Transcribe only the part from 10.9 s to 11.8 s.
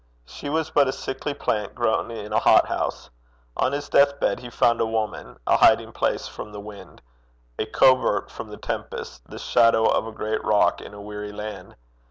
a weary land!